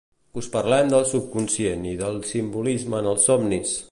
us 0.41 0.47
parlem 0.53 0.87
del 0.93 1.05
subconscient 1.11 1.85
i 1.91 1.93
del 2.01 2.19
simbolisme 2.31 3.01
en 3.05 3.13
els 3.15 3.29
somnis 3.33 3.79